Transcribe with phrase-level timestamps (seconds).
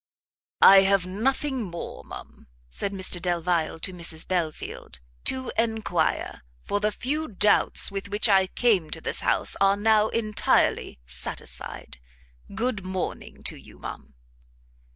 [0.63, 6.91] "I have nothing more, ma'am," said Mr Delvile to Mrs Belfield, "to enquire, for the
[6.91, 11.99] few doubts with which I came to this house are now entirely satisfied.
[12.55, 14.15] Good morning to you, ma'am."